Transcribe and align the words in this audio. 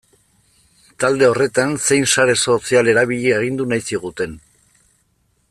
Talde 1.03 1.27
horretan 1.33 1.75
zein 1.89 2.07
sare 2.15 2.35
sozial 2.47 2.91
erabili 2.95 3.35
agindu 3.37 3.69
nahi 3.75 3.87
ziguten. 3.93 4.35